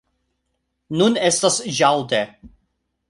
Nun 1.01 1.19
estas 1.29 1.59
ĵaŭde. 1.81 2.23